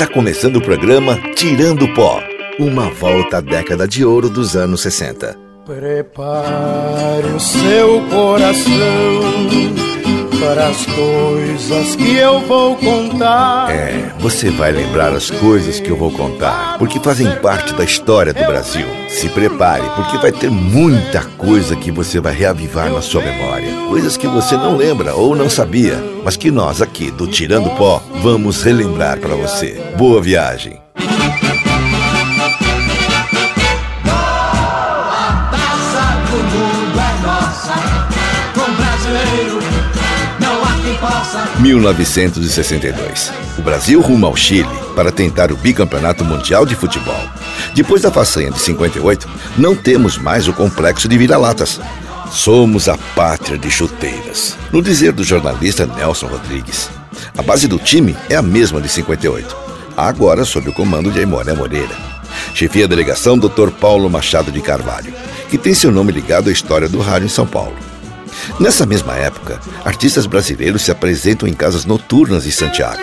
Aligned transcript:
Está 0.00 0.14
começando 0.14 0.58
o 0.58 0.62
programa 0.62 1.18
Tirando 1.34 1.86
o 1.86 1.92
Pó 1.92 2.22
uma 2.56 2.88
volta 2.88 3.38
à 3.38 3.40
década 3.40 3.88
de 3.88 4.04
ouro 4.04 4.30
dos 4.30 4.54
anos 4.54 4.80
60. 4.82 5.36
Prepare 5.66 7.26
o 7.26 7.40
seu 7.40 8.00
coração 8.02 9.37
para 10.58 10.70
as 10.70 10.86
coisas 10.86 11.94
que 11.94 12.16
eu 12.16 12.40
vou 12.40 12.74
contar. 12.74 13.70
É, 13.70 14.12
você 14.18 14.50
vai 14.50 14.72
lembrar 14.72 15.12
as 15.12 15.30
coisas 15.30 15.78
que 15.78 15.88
eu 15.88 15.96
vou 15.96 16.10
contar, 16.10 16.76
porque 16.78 16.98
fazem 16.98 17.30
parte 17.36 17.72
da 17.74 17.84
história 17.84 18.34
do 18.34 18.44
Brasil. 18.44 18.84
Se 19.08 19.28
prepare, 19.28 19.88
porque 19.94 20.18
vai 20.18 20.32
ter 20.32 20.50
muita 20.50 21.22
coisa 21.22 21.76
que 21.76 21.92
você 21.92 22.18
vai 22.18 22.34
reavivar 22.34 22.92
na 22.92 23.00
sua 23.00 23.22
memória. 23.22 23.72
Coisas 23.88 24.16
que 24.16 24.26
você 24.26 24.56
não 24.56 24.76
lembra 24.76 25.14
ou 25.14 25.36
não 25.36 25.48
sabia, 25.48 26.02
mas 26.24 26.36
que 26.36 26.50
nós 26.50 26.82
aqui 26.82 27.08
do 27.12 27.28
Tirando 27.28 27.70
Pó 27.76 28.02
vamos 28.20 28.60
relembrar 28.64 29.20
para 29.20 29.36
você. 29.36 29.80
Boa 29.96 30.20
viagem! 30.20 30.87
1962. 41.60 43.32
O 43.58 43.62
Brasil 43.62 44.00
rumo 44.00 44.26
ao 44.26 44.36
Chile 44.36 44.68
para 44.94 45.10
tentar 45.10 45.50
o 45.50 45.56
bicampeonato 45.56 46.24
mundial 46.24 46.64
de 46.64 46.76
futebol. 46.76 47.20
Depois 47.74 48.02
da 48.02 48.12
façanha 48.12 48.50
de 48.52 48.60
58, 48.60 49.28
não 49.56 49.74
temos 49.74 50.16
mais 50.16 50.46
o 50.46 50.52
complexo 50.52 51.08
de 51.08 51.18
vira-latas. 51.18 51.80
Somos 52.30 52.88
a 52.88 52.96
pátria 53.16 53.58
de 53.58 53.70
chuteiras. 53.70 54.56
No 54.72 54.80
dizer 54.80 55.12
do 55.12 55.24
jornalista 55.24 55.84
Nelson 55.84 56.28
Rodrigues, 56.28 56.88
a 57.36 57.42
base 57.42 57.66
do 57.66 57.78
time 57.78 58.16
é 58.30 58.36
a 58.36 58.42
mesma 58.42 58.80
de 58.80 58.88
58, 58.88 59.56
agora 59.96 60.44
sob 60.44 60.68
o 60.68 60.72
comando 60.72 61.10
de 61.10 61.18
Aimoré 61.18 61.54
Moreira. 61.54 61.96
Chefia 62.54 62.84
a 62.84 62.88
delegação 62.88 63.36
Dr. 63.36 63.70
Paulo 63.80 64.08
Machado 64.08 64.52
de 64.52 64.60
Carvalho, 64.60 65.12
que 65.50 65.58
tem 65.58 65.74
seu 65.74 65.90
nome 65.90 66.12
ligado 66.12 66.50
à 66.50 66.52
história 66.52 66.88
do 66.88 67.00
rádio 67.00 67.26
em 67.26 67.30
São 67.30 67.46
Paulo. 67.46 67.87
Nessa 68.58 68.86
mesma 68.86 69.16
época, 69.16 69.60
artistas 69.84 70.26
brasileiros 70.26 70.82
se 70.82 70.90
apresentam 70.90 71.48
em 71.48 71.52
casas 71.52 71.84
noturnas 71.84 72.46
em 72.46 72.50
Santiago. 72.50 73.02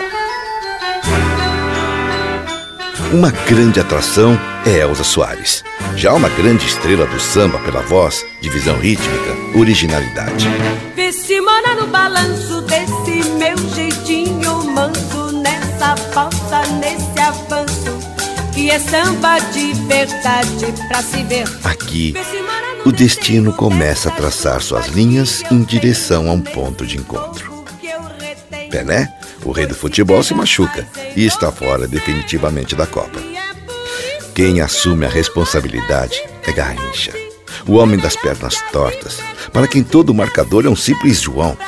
Uma 3.12 3.30
grande 3.30 3.78
atração 3.78 4.38
é 4.66 4.80
Elza 4.80 5.04
Soares. 5.04 5.62
Já 5.94 6.12
uma 6.12 6.28
grande 6.28 6.66
estrela 6.66 7.06
do 7.06 7.20
samba 7.20 7.58
pela 7.60 7.80
voz, 7.82 8.24
divisão 8.40 8.76
rítmica, 8.78 9.36
originalidade. 9.54 10.48
Vê 10.94 11.12
se 11.12 11.40
mora 11.40 11.76
no 11.76 11.86
balanço 11.86 12.60
desse 12.62 13.28
meu 13.30 13.56
jeitinho 13.74 14.64
manso, 14.64 15.32
nessa 15.40 15.96
falta, 16.12 16.66
nesse 16.80 17.20
avanço, 17.20 17.96
que 18.52 18.70
é 18.70 18.78
samba 18.78 19.38
de 19.52 19.72
verdade 19.84 20.74
pra 20.88 21.00
se 21.00 21.22
ver. 21.22 21.48
Aqui 21.64 22.12
o 22.86 22.92
destino 22.92 23.52
começa 23.52 24.08
a 24.08 24.12
traçar 24.12 24.62
suas 24.62 24.86
linhas 24.86 25.42
em 25.50 25.60
direção 25.64 26.30
a 26.30 26.32
um 26.32 26.40
ponto 26.40 26.86
de 26.86 26.96
encontro. 26.96 27.52
Pelé, 28.70 29.12
o 29.44 29.50
rei 29.50 29.66
do 29.66 29.74
futebol, 29.74 30.22
se 30.22 30.32
machuca 30.32 30.86
e 31.16 31.26
está 31.26 31.50
fora 31.50 31.88
definitivamente 31.88 32.76
da 32.76 32.86
Copa. 32.86 33.18
Quem 34.36 34.60
assume 34.60 35.04
a 35.04 35.08
responsabilidade 35.08 36.22
é 36.46 36.52
Garrincha, 36.52 37.12
o 37.66 37.72
homem 37.72 37.98
das 37.98 38.14
pernas 38.14 38.54
tortas, 38.70 39.18
para 39.52 39.66
quem 39.66 39.82
todo 39.82 40.14
marcador 40.14 40.64
é 40.64 40.68
um 40.68 40.76
simples 40.76 41.20
João. 41.20 41.58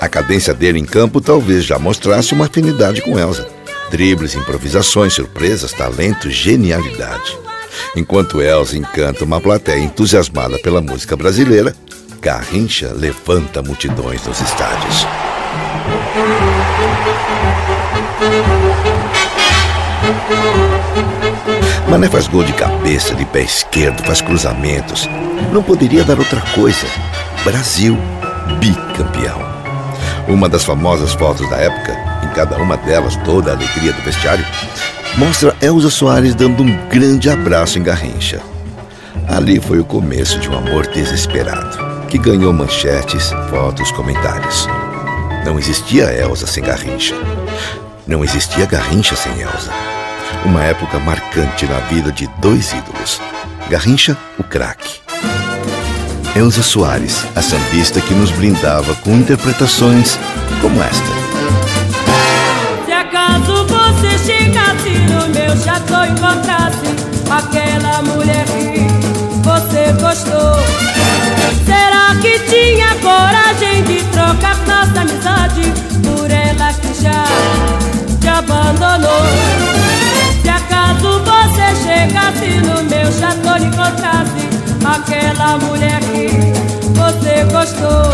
A 0.00 0.08
cadência 0.08 0.52
dele 0.52 0.80
em 0.80 0.84
campo 0.84 1.20
talvez 1.20 1.64
já 1.64 1.78
mostrasse 1.78 2.34
uma 2.34 2.46
afinidade 2.46 3.00
com 3.00 3.16
Elsa. 3.16 3.46
Dribles, 3.92 4.34
improvisações, 4.34 5.12
surpresas, 5.12 5.72
talento, 5.72 6.28
genialidade. 6.28 7.43
Enquanto 7.96 8.40
Elza 8.40 8.76
encanta 8.76 9.24
uma 9.24 9.40
plateia 9.40 9.78
entusiasmada 9.78 10.58
pela 10.58 10.80
música 10.80 11.16
brasileira, 11.16 11.74
Garrincha 12.20 12.92
levanta 12.94 13.62
multidões 13.62 14.24
nos 14.26 14.40
estádios. 14.40 15.06
Mané 21.88 22.08
faz 22.08 22.26
gol 22.26 22.42
de 22.42 22.52
cabeça, 22.54 23.14
de 23.14 23.24
pé 23.26 23.42
esquerdo, 23.42 24.04
faz 24.04 24.20
cruzamentos. 24.20 25.08
Não 25.52 25.62
poderia 25.62 26.02
dar 26.02 26.18
outra 26.18 26.40
coisa. 26.54 26.86
Brasil 27.44 27.96
bicampeão. 28.58 29.38
Uma 30.26 30.48
das 30.48 30.64
famosas 30.64 31.12
fotos 31.12 31.48
da 31.50 31.56
época, 31.56 31.92
em 32.24 32.34
cada 32.34 32.56
uma 32.56 32.76
delas 32.78 33.16
toda 33.18 33.50
a 33.50 33.54
alegria 33.54 33.92
do 33.92 34.02
vestiário, 34.02 34.44
mostra 35.16 35.54
Elza 35.60 35.90
Soares 35.90 36.34
dando 36.34 36.62
um 36.62 36.88
grande 36.88 37.30
abraço 37.30 37.78
em 37.78 37.82
Garrincha. 37.82 38.40
Ali 39.28 39.60
foi 39.60 39.78
o 39.78 39.84
começo 39.84 40.38
de 40.38 40.48
um 40.48 40.58
amor 40.58 40.86
desesperado, 40.88 42.06
que 42.08 42.18
ganhou 42.18 42.52
manchetes, 42.52 43.30
fotos, 43.48 43.90
comentários. 43.92 44.68
Não 45.44 45.58
existia 45.58 46.12
Elza 46.12 46.46
sem 46.46 46.62
Garrincha. 46.62 47.14
Não 48.06 48.24
existia 48.24 48.66
Garrincha 48.66 49.16
sem 49.16 49.32
Elza. 49.40 49.72
Uma 50.44 50.62
época 50.64 50.98
marcante 50.98 51.66
na 51.66 51.78
vida 51.80 52.12
de 52.12 52.28
dois 52.40 52.72
ídolos. 52.72 53.20
Garrincha, 53.70 54.16
o 54.38 54.42
craque. 54.42 55.00
Elza 56.36 56.62
Soares, 56.62 57.24
a 57.36 57.40
sambista 57.40 58.00
que 58.00 58.12
nos 58.12 58.30
brindava 58.30 58.94
com 58.96 59.12
interpretações 59.12 60.18
como 60.60 60.82
esta. 60.82 61.23
No 65.44 65.54
meu 65.54 65.56
chateau 65.62 66.04
e 66.04 66.08
encontrasse 66.08 66.96
aquela 67.30 68.02
mulher 68.02 68.44
que 68.46 68.86
você 69.42 69.92
gostou, 70.00 70.56
será 71.66 72.16
que 72.20 72.38
tinha 72.48 72.94
coragem 72.96 73.82
de 73.84 74.02
trocar 74.04 74.56
nossa 74.66 75.00
amizade 75.00 75.72
por 76.02 76.30
ela 76.30 76.72
que 76.72 77.02
já 77.02 77.24
te 78.20 78.28
abandonou? 78.28 79.24
Se 80.42 80.48
acaso 80.48 81.20
você 81.20 81.74
chegasse 81.84 82.60
no 82.60 82.82
meu 82.84 83.12
chateau 83.12 83.58
e 83.58 83.64
encontrasse 83.64 84.48
aquela 84.84 85.58
mulher 85.58 86.00
que 86.00 86.28
você 86.92 87.44
gostou, 87.52 88.13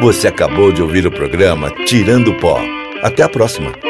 Você 0.00 0.28
acabou 0.28 0.72
de 0.72 0.80
ouvir 0.80 1.06
o 1.06 1.10
programa 1.10 1.70
Tirando 1.84 2.32
Pó. 2.38 2.58
Até 3.02 3.22
a 3.22 3.28
próxima. 3.28 3.89